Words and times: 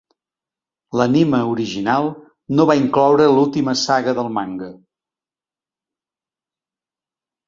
L'anime 0.99 1.41
original 1.49 2.07
no 2.59 2.65
va 2.71 2.75
incloure 2.79 3.27
l'última 3.33 3.75
saga 3.81 4.13
del 4.21 4.31
manga. 4.39 4.71